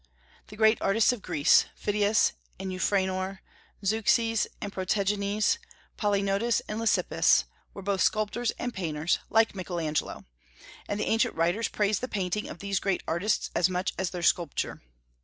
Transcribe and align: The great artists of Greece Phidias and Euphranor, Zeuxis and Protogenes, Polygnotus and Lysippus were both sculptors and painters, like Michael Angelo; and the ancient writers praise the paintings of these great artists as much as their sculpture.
The 0.47 0.55
great 0.55 0.79
artists 0.81 1.11
of 1.13 1.21
Greece 1.21 1.65
Phidias 1.75 2.33
and 2.59 2.71
Euphranor, 2.71 3.37
Zeuxis 3.85 4.47
and 4.59 4.73
Protogenes, 4.73 5.59
Polygnotus 5.95 6.59
and 6.67 6.79
Lysippus 6.79 7.43
were 7.75 7.83
both 7.83 8.01
sculptors 8.01 8.49
and 8.57 8.73
painters, 8.73 9.19
like 9.29 9.53
Michael 9.53 9.79
Angelo; 9.79 10.25
and 10.89 10.99
the 10.99 11.05
ancient 11.05 11.35
writers 11.35 11.67
praise 11.67 11.99
the 11.99 12.07
paintings 12.07 12.49
of 12.49 12.57
these 12.57 12.79
great 12.79 13.03
artists 13.07 13.51
as 13.53 13.69
much 13.69 13.93
as 13.99 14.09
their 14.09 14.23
sculpture. 14.23 14.81